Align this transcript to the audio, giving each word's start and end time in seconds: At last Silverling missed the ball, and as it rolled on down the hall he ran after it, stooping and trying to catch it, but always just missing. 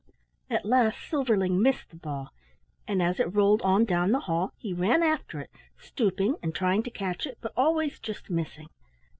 At 0.49 0.65
last 0.65 0.97
Silverling 1.07 1.61
missed 1.61 1.91
the 1.91 1.95
ball, 1.95 2.33
and 2.87 3.03
as 3.03 3.19
it 3.19 3.35
rolled 3.35 3.61
on 3.61 3.85
down 3.85 4.11
the 4.11 4.21
hall 4.21 4.51
he 4.57 4.73
ran 4.73 5.03
after 5.03 5.39
it, 5.39 5.51
stooping 5.77 6.37
and 6.41 6.55
trying 6.55 6.81
to 6.81 6.89
catch 6.89 7.27
it, 7.27 7.37
but 7.39 7.53
always 7.55 7.99
just 7.99 8.27
missing. 8.27 8.69